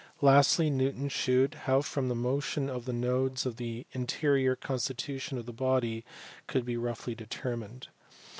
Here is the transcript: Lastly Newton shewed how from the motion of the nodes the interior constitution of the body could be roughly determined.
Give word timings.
Lastly 0.21 0.71
Newton 0.71 1.09
shewed 1.09 1.53
how 1.53 1.81
from 1.83 2.07
the 2.07 2.15
motion 2.15 2.71
of 2.71 2.85
the 2.85 2.91
nodes 2.91 3.43
the 3.43 3.85
interior 3.91 4.55
constitution 4.55 5.37
of 5.37 5.45
the 5.45 5.53
body 5.53 6.03
could 6.47 6.65
be 6.65 6.75
roughly 6.75 7.13
determined. 7.13 7.87